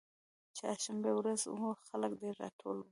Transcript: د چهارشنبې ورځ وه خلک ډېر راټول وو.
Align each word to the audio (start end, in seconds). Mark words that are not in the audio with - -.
د 0.49 0.53
چهارشنبې 0.57 1.11
ورځ 1.15 1.41
وه 1.59 1.71
خلک 1.87 2.11
ډېر 2.21 2.33
راټول 2.43 2.75
وو. 2.77 2.79